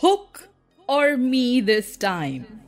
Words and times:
Hook 0.00 0.48
or 0.88 1.18
me 1.18 1.60
this 1.60 1.98
time? 1.98 2.62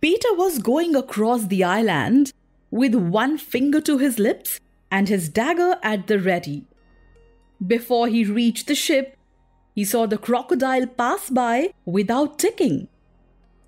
Peter 0.00 0.34
was 0.34 0.58
going 0.58 0.96
across 0.96 1.46
the 1.46 1.62
island 1.62 2.32
with 2.72 2.96
one 2.96 3.38
finger 3.38 3.80
to 3.82 3.98
his 3.98 4.18
lips 4.18 4.58
and 4.90 5.08
his 5.08 5.28
dagger 5.28 5.76
at 5.80 6.08
the 6.08 6.18
ready. 6.18 6.64
Before 7.64 8.08
he 8.08 8.24
reached 8.24 8.66
the 8.66 8.74
ship, 8.74 9.16
he 9.76 9.84
saw 9.84 10.06
the 10.06 10.18
crocodile 10.18 10.88
pass 10.88 11.30
by 11.30 11.72
without 11.84 12.36
ticking. 12.36 12.88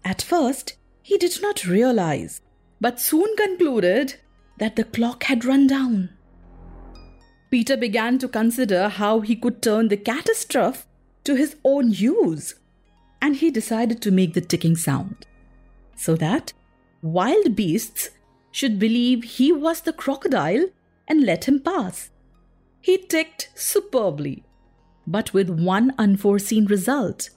At 0.04 0.22
first, 0.22 0.74
he 1.02 1.18
did 1.18 1.40
not 1.40 1.66
realize, 1.66 2.40
but 2.80 2.98
soon 2.98 3.36
concluded 3.36 4.16
that 4.58 4.74
the 4.74 4.82
clock 4.82 5.22
had 5.22 5.44
run 5.44 5.68
down. 5.68 6.17
Peter 7.50 7.76
began 7.76 8.18
to 8.18 8.28
consider 8.28 8.88
how 8.88 9.20
he 9.20 9.34
could 9.34 9.62
turn 9.62 9.88
the 9.88 9.96
catastrophe 9.96 10.84
to 11.24 11.34
his 11.34 11.56
own 11.64 11.90
use, 11.90 12.54
and 13.22 13.36
he 13.36 13.50
decided 13.50 14.02
to 14.02 14.10
make 14.10 14.34
the 14.34 14.40
ticking 14.40 14.76
sound 14.76 15.26
so 15.98 16.14
that 16.14 16.52
wild 17.02 17.56
beasts 17.56 18.10
should 18.52 18.78
believe 18.78 19.24
he 19.24 19.52
was 19.52 19.80
the 19.80 19.92
crocodile 19.92 20.66
and 21.08 21.24
let 21.24 21.46
him 21.46 21.60
pass. 21.60 22.10
He 22.80 22.98
ticked 22.98 23.50
superbly, 23.54 24.44
but 25.06 25.34
with 25.34 25.50
one 25.50 25.92
unforeseen 25.98 26.66
result. 26.66 27.30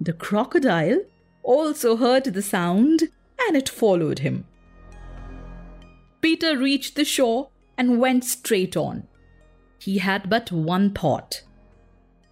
The 0.00 0.12
crocodile 0.12 1.00
also 1.42 1.96
heard 1.96 2.24
the 2.24 2.42
sound 2.42 3.04
and 3.46 3.56
it 3.56 3.68
followed 3.68 4.18
him. 4.18 4.44
Peter 6.20 6.58
reached 6.58 6.94
the 6.96 7.04
shore 7.04 7.48
and 7.78 7.98
went 7.98 8.24
straight 8.24 8.76
on. 8.76 9.06
He 9.84 9.98
had 9.98 10.30
but 10.30 10.50
one 10.50 10.92
thought 10.92 11.42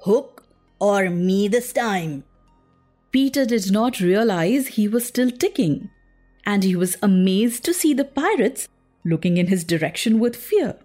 Hook 0.05 0.47
or 0.81 1.11
me 1.11 1.49
this 1.49 1.71
time? 1.75 2.25
Peter 3.11 3.45
did 3.45 3.71
not 3.71 4.01
realize 4.01 4.69
he 4.69 4.89
was 4.89 5.07
still 5.07 5.31
ticking, 5.31 5.91
and 6.47 6.65
he 6.65 6.75
was 6.75 6.97
amazed 7.03 7.63
to 7.65 7.75
see 7.75 7.93
the 7.93 8.07
pirates 8.07 8.69
looking 9.05 9.37
in 9.37 9.49
his 9.49 9.65
direction 9.65 10.19
with 10.19 10.35
fear. 10.35 10.77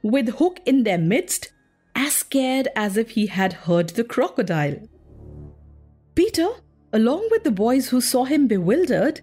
With 0.00 0.36
Hook 0.38 0.60
in 0.64 0.84
their 0.84 0.96
midst, 0.96 1.50
as 1.96 2.12
scared 2.12 2.68
as 2.76 2.96
if 2.96 3.10
he 3.10 3.26
had 3.26 3.52
heard 3.64 3.88
the 3.90 4.04
crocodile. 4.04 4.76
Peter, 6.14 6.50
along 6.92 7.26
with 7.32 7.42
the 7.42 7.50
boys 7.50 7.88
who 7.88 8.00
saw 8.00 8.24
him 8.26 8.46
bewildered, 8.46 9.22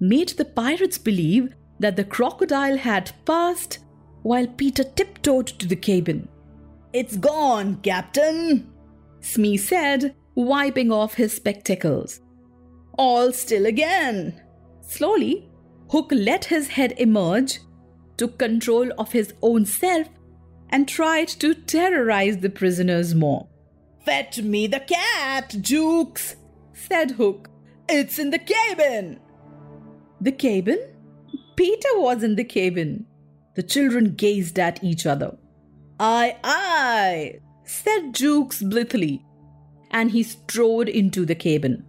made 0.00 0.30
the 0.30 0.44
pirates 0.44 0.98
believe 0.98 1.54
that 1.78 1.94
the 1.94 2.10
crocodile 2.16 2.76
had 2.76 3.12
passed 3.24 3.78
while 4.28 4.46
Peter 4.46 4.84
tiptoed 4.84 5.46
to 5.46 5.66
the 5.66 5.74
cabin. 5.74 6.28
It's 6.92 7.16
gone, 7.16 7.76
Captain. 7.80 8.70
Smee 9.20 9.56
said, 9.56 10.14
wiping 10.34 10.92
off 10.92 11.14
his 11.14 11.32
spectacles. 11.32 12.20
All 12.98 13.32
still 13.32 13.64
again. 13.64 14.38
Slowly, 14.82 15.48
Hook 15.88 16.10
let 16.12 16.44
his 16.44 16.68
head 16.68 16.92
emerge, 16.98 17.60
took 18.18 18.38
control 18.38 18.90
of 18.98 19.12
his 19.12 19.32
own 19.40 19.64
self, 19.64 20.08
and 20.68 20.86
tried 20.86 21.28
to 21.28 21.54
terrorize 21.54 22.36
the 22.36 22.50
prisoners 22.50 23.14
more. 23.14 23.48
Fetch 24.04 24.42
me 24.42 24.66
the 24.66 24.80
cat, 24.80 25.56
Jukes, 25.62 26.36
Said 26.74 27.12
Hook. 27.12 27.48
It's 27.88 28.18
in 28.18 28.28
the 28.28 28.38
cabin. 28.38 29.20
The 30.20 30.32
cabin? 30.32 30.80
Peter 31.56 31.94
was 31.94 32.22
in 32.22 32.36
the 32.36 32.44
cabin. 32.44 33.06
The 33.58 33.64
children 33.64 34.14
gazed 34.14 34.56
at 34.60 34.84
each 34.84 35.04
other. 35.04 35.36
Aye, 35.98 36.36
aye. 36.44 37.40
Said 37.64 38.14
Jukes 38.14 38.62
blithely, 38.62 39.26
and 39.90 40.12
he 40.12 40.22
strode 40.22 40.88
into 40.88 41.26
the 41.26 41.34
cabin. 41.34 41.84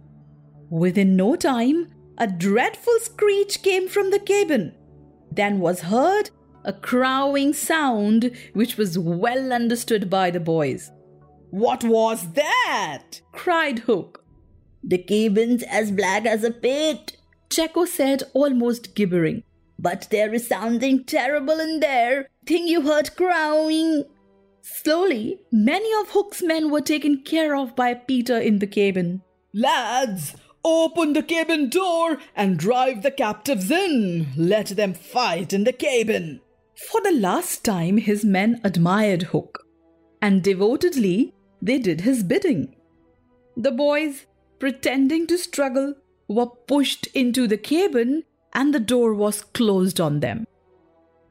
Within 0.68 1.14
no 1.14 1.36
time, 1.36 1.86
a 2.18 2.26
dreadful 2.26 2.98
screech 2.98 3.62
came 3.62 3.88
from 3.88 4.10
the 4.10 4.18
cabin. 4.18 4.74
Then 5.30 5.60
was 5.60 5.82
heard 5.82 6.30
a 6.64 6.72
crowing 6.72 7.52
sound 7.52 8.32
which 8.52 8.76
was 8.76 8.98
well 8.98 9.52
understood 9.52 10.10
by 10.10 10.32
the 10.32 10.40
boys. 10.40 10.90
What 11.50 11.84
was 11.84 12.32
that? 12.32 13.20
Cried 13.30 13.78
Hook. 13.78 14.24
The 14.82 14.98
cabin's 14.98 15.62
as 15.62 15.92
black 15.92 16.26
as 16.26 16.42
a 16.42 16.50
pit, 16.50 17.16
Cecco 17.48 17.86
said, 17.86 18.24
almost 18.34 18.96
gibbering. 18.96 19.44
But 19.80 20.08
there 20.10 20.32
is 20.34 20.46
something 20.46 21.04
terrible 21.04 21.58
in 21.58 21.80
there. 21.80 22.28
Think 22.46 22.68
you 22.68 22.82
heard 22.82 23.16
crowing? 23.16 24.04
Slowly, 24.62 25.40
many 25.50 25.90
of 26.00 26.10
Hook's 26.10 26.42
men 26.42 26.70
were 26.70 26.82
taken 26.82 27.22
care 27.22 27.56
of 27.56 27.74
by 27.74 27.94
Peter 27.94 28.38
in 28.38 28.58
the 28.58 28.66
cabin. 28.66 29.22
Lads, 29.54 30.36
open 30.64 31.14
the 31.14 31.22
cabin 31.22 31.70
door 31.70 32.18
and 32.36 32.58
drive 32.58 33.02
the 33.02 33.10
captives 33.10 33.70
in. 33.70 34.26
Let 34.36 34.68
them 34.68 34.92
fight 34.92 35.52
in 35.52 35.64
the 35.64 35.72
cabin. 35.72 36.40
For 36.90 37.00
the 37.00 37.12
last 37.12 37.64
time, 37.64 37.96
his 37.96 38.24
men 38.24 38.60
admired 38.64 39.22
Hook, 39.22 39.66
and 40.20 40.42
devotedly 40.42 41.34
they 41.62 41.78
did 41.78 42.02
his 42.02 42.22
bidding. 42.22 42.76
The 43.56 43.72
boys, 43.72 44.26
pretending 44.58 45.26
to 45.28 45.38
struggle, 45.38 45.94
were 46.28 46.46
pushed 46.46 47.06
into 47.08 47.46
the 47.46 47.58
cabin 47.58 48.24
and 48.52 48.74
the 48.74 48.80
door 48.80 49.14
was 49.14 49.42
closed 49.42 50.00
on 50.00 50.20
them. 50.20 50.46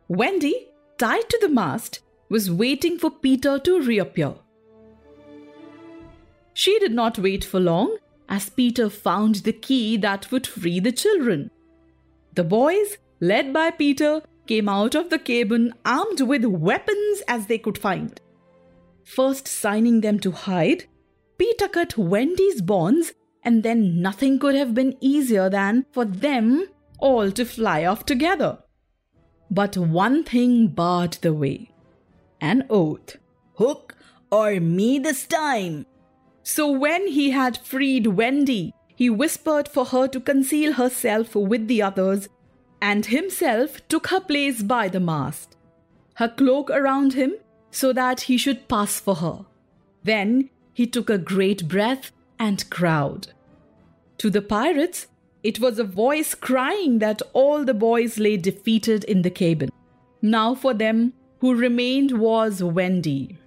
Wendy, 0.08 0.70
tied 0.98 1.30
to 1.30 1.38
the 1.42 1.50
mast, 1.50 2.00
was 2.30 2.52
waiting 2.52 2.98
for 2.98 3.12
Peter 3.12 3.60
to 3.60 3.82
reappear. 3.82 4.36
She 6.54 6.78
did 6.80 6.92
not 6.92 7.20
wait 7.20 7.44
for 7.44 7.60
long, 7.60 7.98
as 8.28 8.50
Peter 8.50 8.90
found 8.90 9.36
the 9.36 9.54
key 9.54 9.98
that 9.98 10.32
would 10.32 10.46
free 10.46 10.80
the 10.80 10.92
children. 10.92 11.50
The 12.36 12.44
boys, 12.44 12.98
led 13.20 13.54
by 13.54 13.72
Peter, 13.72 14.22
came 14.46 14.70
out 14.70 14.96
of 14.96 15.10
the 15.10 15.20
cabin 15.20 15.74
armed 15.86 16.22
with 16.22 16.46
weapons 16.46 17.22
as 17.28 17.48
they 17.48 17.58
could 17.58 17.78
find. 17.78 18.20
First 19.04 19.48
signing 19.48 20.02
them 20.02 20.20
to 20.20 20.32
hide, 20.32 20.86
Peter 21.38 21.68
cut 21.68 21.98
Wendy's 21.98 22.62
bonds, 22.62 23.14
and 23.44 23.64
then 23.64 24.02
nothing 24.02 24.38
could 24.38 24.56
have 24.56 24.74
been 24.74 24.98
easier 25.00 25.50
than 25.50 25.86
for 25.92 26.06
them 26.06 26.68
all 27.00 27.32
to 27.32 27.46
fly 27.46 27.86
off 27.86 28.06
together. 28.06 28.60
But 29.52 29.78
one 29.78 30.24
thing 30.24 30.68
barred 30.68 31.14
the 31.22 31.34
way 31.34 31.72
an 32.42 32.66
oath. 32.70 33.18
Hook 33.56 33.96
or 34.32 34.60
me 34.60 35.00
this 35.00 35.28
time? 35.28 35.86
So 36.44 36.72
when 36.72 37.08
he 37.08 37.32
had 37.32 37.58
freed 37.58 38.08
Wendy, 38.08 38.74
he 38.96 39.10
whispered 39.10 39.68
for 39.68 39.86
her 39.86 40.08
to 40.08 40.20
conceal 40.20 40.74
herself 40.74 41.36
with 41.36 41.68
the 41.68 41.82
others, 41.82 42.30
and 42.82 43.06
himself 43.06 43.86
took 43.88 44.08
her 44.08 44.22
place 44.22 44.62
by 44.62 44.88
the 44.88 45.00
mast, 45.00 45.58
her 46.16 46.30
cloak 46.30 46.70
around 46.70 47.14
him 47.14 47.34
so 47.72 47.94
that 47.94 48.22
he 48.22 48.38
should 48.38 48.68
pass 48.68 49.00
for 49.00 49.16
her. 49.16 49.46
Then 50.04 50.50
he 50.74 50.88
took 50.88 51.10
a 51.10 51.18
great 51.18 51.68
breath 51.68 52.12
and 52.40 52.70
crowed. 52.70 53.34
To 54.20 54.30
the 54.30 54.42
pirates, 54.42 55.08
it 55.44 55.60
was 55.60 55.80
a 55.80 55.84
voice 55.84 56.36
crying 56.36 57.00
that 57.00 57.22
all 57.34 57.64
the 57.64 57.74
boys 57.74 58.20
lay 58.20 58.38
defeated 58.38 59.04
in 59.06 59.22
the 59.22 59.30
cabin. 59.30 59.70
Now 60.22 60.56
for 60.56 60.74
them, 60.74 61.14
who 61.40 61.56
remained 61.56 62.20
was 62.20 62.62
Wendy. 62.62 63.38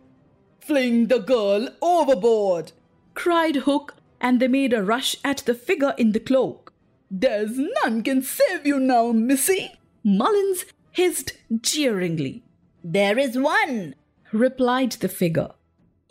Fling 0.61 1.09
the 1.09 1.19
girl 1.19 1.69
overboard. 1.83 2.73
cried 3.15 3.57
Hook, 3.57 3.97
and 4.21 4.41
they 4.41 4.49
made 4.49 4.73
a 4.73 4.83
rush 4.83 5.17
at 5.25 5.39
the 5.39 5.55
figure 5.55 5.95
in 5.99 6.13
the 6.13 6.21
cloak. 6.21 6.73
There's 7.11 7.59
none 7.83 8.03
can 8.03 8.23
save 8.23 8.67
you 8.67 8.81
now, 8.81 9.13
missy. 9.13 9.73
Mullins 10.03 10.65
hissed 10.93 11.35
jeeringly. 11.61 12.43
There 12.83 13.19
is 13.19 13.37
one. 13.37 13.95
Replied 14.33 14.93
the 14.93 15.09
figure. 15.09 15.51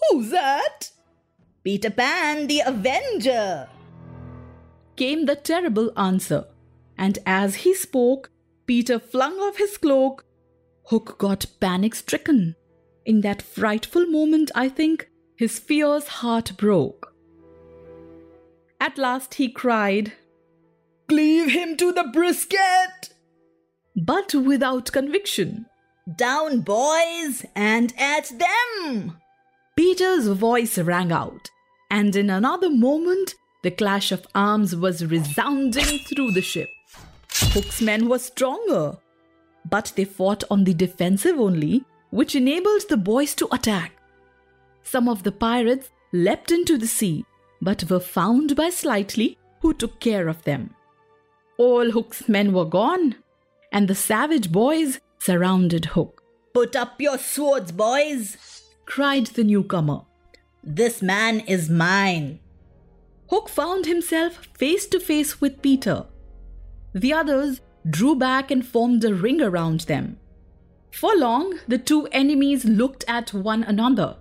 Who's 0.09 0.29
that? 0.29 0.91
Peter 1.63 1.89
Pan, 1.89 2.47
the 2.47 2.61
Avenger. 2.65 3.67
Came 5.01 5.25
the 5.25 5.35
terrible 5.35 5.91
answer, 5.97 6.45
and 6.95 7.17
as 7.25 7.55
he 7.55 7.73
spoke, 7.73 8.29
Peter 8.67 8.99
flung 8.99 9.33
off 9.39 9.57
his 9.57 9.75
cloak. 9.79 10.25
Hook 10.89 11.17
got 11.17 11.47
panic 11.59 11.95
stricken. 11.95 12.55
In 13.03 13.21
that 13.21 13.41
frightful 13.41 14.05
moment, 14.05 14.51
I 14.53 14.69
think, 14.69 15.09
his 15.35 15.57
fierce 15.57 16.07
heart 16.07 16.51
broke. 16.55 17.15
At 18.79 18.99
last 18.99 19.33
he 19.33 19.49
cried, 19.49 20.13
Cleave 21.09 21.49
him 21.49 21.77
to 21.77 21.91
the 21.91 22.07
brisket! 22.13 23.15
but 23.95 24.35
without 24.35 24.91
conviction. 24.91 25.65
Down, 26.15 26.61
boys, 26.61 27.43
and 27.55 27.91
at 27.97 28.31
them! 28.37 29.17
Peter's 29.75 30.27
voice 30.27 30.77
rang 30.77 31.11
out, 31.11 31.49
and 31.89 32.15
in 32.15 32.29
another 32.29 32.69
moment, 32.69 33.33
the 33.63 33.71
clash 33.71 34.11
of 34.11 34.27
arms 34.33 34.75
was 34.75 35.05
resounding 35.05 35.99
through 35.99 36.31
the 36.31 36.41
ship. 36.41 36.69
Hook's 37.53 37.81
men 37.81 38.09
were 38.09 38.19
stronger, 38.19 38.97
but 39.69 39.93
they 39.95 40.05
fought 40.05 40.43
on 40.49 40.63
the 40.63 40.73
defensive 40.73 41.39
only, 41.39 41.83
which 42.09 42.35
enabled 42.35 42.83
the 42.89 42.97
boys 42.97 43.35
to 43.35 43.53
attack. 43.53 43.93
Some 44.83 45.07
of 45.07 45.23
the 45.23 45.31
pirates 45.31 45.89
leapt 46.11 46.51
into 46.51 46.77
the 46.77 46.87
sea, 46.87 47.25
but 47.61 47.89
were 47.89 47.99
found 47.99 48.55
by 48.55 48.69
Slightly, 48.69 49.37
who 49.61 49.73
took 49.73 49.99
care 49.99 50.27
of 50.27 50.43
them. 50.43 50.73
All 51.57 51.91
Hook's 51.91 52.27
men 52.27 52.53
were 52.53 52.65
gone, 52.65 53.15
and 53.71 53.87
the 53.87 53.95
savage 53.95 54.51
boys 54.51 54.99
surrounded 55.19 55.85
Hook. 55.85 56.23
Put 56.53 56.75
up 56.75 56.99
your 56.99 57.17
swords, 57.17 57.71
boys! 57.71 58.63
Cried 58.85 59.27
the 59.27 59.43
newcomer. 59.43 60.01
This 60.63 61.01
man 61.01 61.41
is 61.41 61.69
mine. 61.69 62.39
Hook 63.31 63.47
found 63.47 63.85
himself 63.85 64.45
face 64.57 64.85
to 64.87 64.99
face 64.99 65.39
with 65.39 65.61
Peter. 65.61 66.05
The 66.93 67.13
others 67.13 67.61
drew 67.89 68.13
back 68.13 68.51
and 68.51 68.65
formed 68.65 69.05
a 69.05 69.13
ring 69.13 69.41
around 69.41 69.81
them. 69.81 70.19
For 70.91 71.15
long, 71.15 71.57
the 71.65 71.77
two 71.77 72.07
enemies 72.11 72.65
looked 72.65 73.05
at 73.07 73.33
one 73.33 73.63
another, 73.63 74.17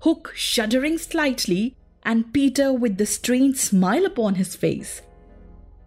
Hook 0.00 0.32
shuddering 0.34 0.98
slightly, 0.98 1.74
and 2.02 2.34
Peter 2.34 2.74
with 2.74 2.98
the 2.98 3.06
strange 3.06 3.56
smile 3.56 4.04
upon 4.04 4.34
his 4.34 4.54
face. 4.54 5.00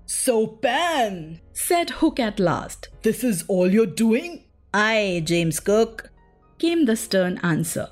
So, 0.07 0.47
Pan, 0.47 1.41
Said 1.53 1.91
Hook 1.91 2.19
at 2.19 2.39
last, 2.39 2.89
this 3.03 3.23
is 3.23 3.43
all 3.47 3.71
you're 3.71 3.85
doing? 3.85 4.45
Aye, 4.73 5.21
James 5.23 5.61
Hook. 5.63 6.09
came 6.57 6.85
the 6.85 6.95
stern 6.95 7.39
answer. 7.43 7.89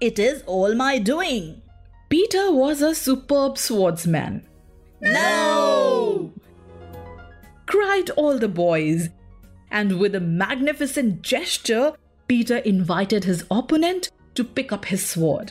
It 0.00 0.18
is 0.18 0.42
all 0.46 0.74
my 0.74 0.98
doing. 0.98 1.60
Peter 2.08 2.52
was 2.52 2.82
a 2.82 2.94
superb 2.94 3.58
swordsman, 3.58 4.46
No! 5.00 6.32
cried 7.66 8.10
all 8.10 8.38
the 8.38 8.48
boys, 8.48 9.08
and 9.70 9.98
with 9.98 10.14
a 10.14 10.20
magnificent 10.20 11.20
gesture, 11.22 11.92
Peter 12.28 12.58
invited 12.58 13.24
his 13.24 13.44
opponent 13.50 14.10
to 14.34 14.44
pick 14.44 14.72
up 14.72 14.84
his 14.84 15.04
sword. 15.04 15.50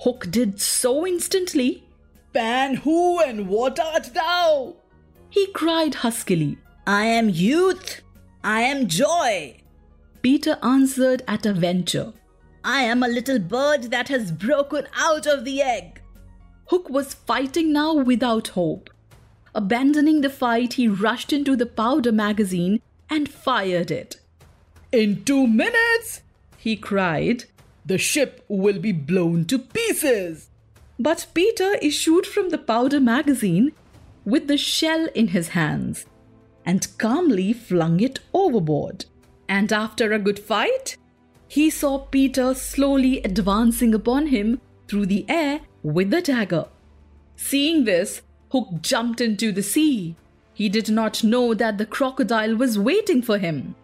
Hook 0.00 0.30
did 0.30 0.60
so 0.60 1.06
instantly, 1.06 1.84
Pan, 2.32 2.76
who 2.76 3.20
and 3.20 3.48
what 3.48 3.80
art 3.80 4.14
thou? 4.14 4.76
he 5.30 5.46
cried 5.48 5.94
huskily. 5.96 6.56
I 6.86 7.04
am 7.04 7.28
youth. 7.28 8.00
I 8.44 8.62
am 8.62 8.86
joy. 8.86 9.56
Peter 10.22 10.56
answered 10.62 11.22
at 11.26 11.46
a 11.46 11.52
venture. 11.52 12.12
I 12.64 12.82
am 12.82 13.02
a 13.02 13.08
little 13.08 13.38
bird 13.38 13.84
that 13.90 14.08
has 14.08 14.32
broken 14.32 14.86
out 14.96 15.26
of 15.26 15.44
the 15.44 15.62
egg. 15.62 16.00
Hook 16.66 16.90
was 16.90 17.14
fighting 17.14 17.72
now 17.72 17.94
without 17.94 18.48
hope. 18.48 18.90
Abandoning 19.54 20.20
the 20.20 20.30
fight, 20.30 20.74
he 20.74 20.88
rushed 20.88 21.32
into 21.32 21.56
the 21.56 21.66
powder 21.66 22.12
magazine 22.12 22.80
and 23.08 23.28
fired 23.28 23.90
it. 23.90 24.20
In 24.92 25.24
two 25.24 25.46
minutes, 25.46 26.22
He 26.58 26.76
cried, 26.76 27.44
the 27.86 27.98
ship 27.98 28.44
will 28.48 28.78
be 28.78 28.92
blown 28.92 29.44
to 29.46 29.58
pieces. 29.58 30.48
but 30.98 31.26
Peter 31.32 31.74
issued 31.80 32.26
from 32.26 32.50
the 32.50 32.58
powder 32.58 33.00
magazine 33.00 33.72
with 34.24 34.48
the 34.48 34.58
shell 34.58 35.06
in 35.14 35.28
his 35.28 35.48
hands 35.48 36.04
and 36.66 36.88
calmly 36.98 37.52
flung 37.52 38.00
it 38.00 38.18
overboard. 38.34 39.06
And 39.48 39.72
after 39.72 40.12
a 40.12 40.18
good 40.18 40.38
fight, 40.38 40.96
he 41.48 41.70
saw 41.70 41.98
Peter 41.98 42.54
slowly 42.54 43.22
advancing 43.22 43.94
upon 43.94 44.26
him 44.26 44.60
through 44.86 45.06
the 45.06 45.24
air 45.28 45.60
with 45.82 46.10
the 46.10 46.20
dagger. 46.20 46.66
Seeing 47.36 47.84
this, 47.84 48.22
Hook 48.52 48.82
jumped 48.82 49.20
into 49.20 49.50
the 49.52 49.62
sea. 49.62 50.16
He 50.54 50.68
did 50.68 50.90
not 50.90 51.24
know 51.24 51.54
that 51.54 51.78
the 51.78 51.86
crocodile 51.86 52.56
was 52.56 52.78
waiting 52.78 53.22
for 53.22 53.38
him. 53.38 53.74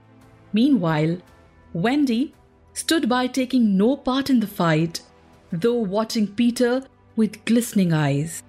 Meanwhile, 0.52 1.18
Wendy 1.72 2.34
stood 2.72 3.08
by 3.08 3.26
taking 3.26 3.76
no 3.76 3.96
part 3.96 4.28
in 4.28 4.40
the 4.40 4.46
fight, 4.46 5.00
though 5.50 5.74
watching 5.74 6.26
Peter 6.26 6.82
with 7.16 7.44
glistening 7.44 7.92
eyes. 7.92 8.42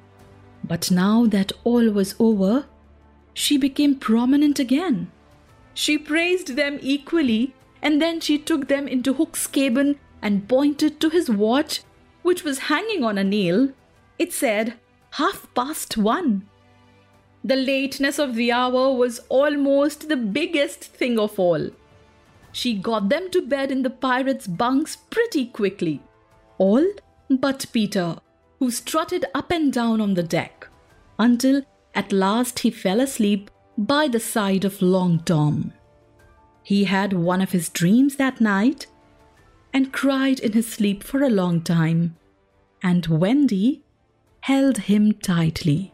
But 0.64 0.90
now 0.92 1.26
that 1.28 1.52
all 1.64 1.90
was 1.92 2.16
over, 2.20 2.66
she 3.34 3.58
became 3.58 3.96
prominent 3.96 4.60
again. 4.60 5.12
She 5.74 5.98
praised 5.98 6.56
them 6.56 6.80
equally, 6.82 7.54
and 7.81 8.01
then 8.01 8.19
she 8.19 8.38
took 8.38 8.68
them 8.68 8.88
into 8.88 9.13
Hook's 9.13 9.48
cabin 9.48 10.00
and 10.22 10.48
pointed 10.48 11.00
to 11.00 11.10
his 11.10 11.30
watch, 11.30 11.81
which 12.24 12.44
was 12.44 12.69
hanging 12.69 13.04
on 13.04 13.18
a 13.18 13.24
nail. 13.24 13.69
It 14.18 14.33
said, 14.33 14.74
half 15.12 15.48
past 15.54 15.98
one. 15.98 16.48
The 17.44 17.56
lateness 17.56 18.18
of 18.18 18.36
the 18.36 18.51
hour 18.51 18.92
was 18.94 19.19
almost 19.30 20.10
the 20.10 20.18
biggest 20.18 20.83
thing 20.83 21.19
of 21.19 21.39
all. 21.39 21.69
She 22.51 22.74
got 22.74 23.10
them 23.10 23.30
to 23.31 23.42
bed 23.42 23.72
in 23.72 23.83
the 23.83 23.89
pirates' 23.89 24.48
bunks 24.48 24.95
pretty 24.95 25.45
quickly. 25.45 26.01
All 26.57 26.86
but 27.30 27.66
Peter, 27.72 28.18
who 28.60 28.72
strutted 28.72 29.25
up 29.36 29.51
and 29.51 29.72
down 29.72 30.01
on 30.01 30.13
the 30.13 30.24
deck, 30.24 30.68
until 31.19 31.62
at 31.94 32.12
last 32.12 32.60
he 32.60 32.72
fell 32.72 33.00
asleep 33.00 33.51
by 33.77 34.07
the 34.07 34.19
side 34.19 34.66
of 34.66 34.81
Long 34.81 35.19
Tom. 35.19 35.74
He 36.66 36.86
had 36.86 37.14
one 37.14 37.42
of 37.42 37.52
his 37.52 37.70
dreams 37.70 38.16
that 38.16 38.42
night 38.42 38.88
and 39.72 39.94
cried 39.94 40.40
in 40.40 40.54
his 40.54 40.68
sleep 40.68 41.04
for 41.04 41.22
a 41.22 41.30
long 41.30 41.62
time, 41.62 42.18
and 42.82 43.06
Wendy 43.06 43.84
held 44.40 44.80
him 44.80 45.14
tightly. 45.14 45.94